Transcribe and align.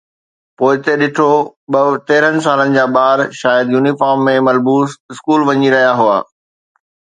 پوئتي 0.57 0.93
ڏٺو، 0.99 1.31
ٻه 1.71 1.81
تيرهن 2.07 2.35
سالن 2.45 2.69
جا 2.77 2.85
ٻار 2.95 3.17
شايد 3.41 3.65
يونيفارم 3.75 4.19
۾ 4.31 4.35
ملبوس 4.47 4.89
اسڪول 5.13 5.41
وڃي 5.51 5.69
رهيا 5.77 5.93
هئا. 6.01 6.17